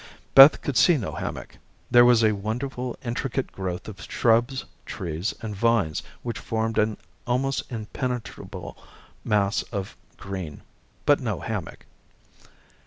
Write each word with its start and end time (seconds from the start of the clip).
Beth 0.33 0.61
could 0.63 0.77
see 0.77 0.97
no 0.97 1.11
hammock. 1.11 1.57
There 1.91 2.03
was 2.03 2.23
a 2.23 2.31
wonderful, 2.31 2.97
intricate 3.05 3.51
growth 3.51 3.87
of 3.87 4.01
shrubs, 4.01 4.65
trees, 4.83 5.35
and 5.43 5.55
vines 5.55 6.01
which 6.23 6.39
formed 6.39 6.79
an 6.79 6.97
almost 7.27 7.71
impenetrable 7.71 8.75
mass 9.23 9.61
of 9.71 9.95
green, 10.17 10.63
but 11.05 11.19
no 11.19 11.39
hammock. 11.41 11.85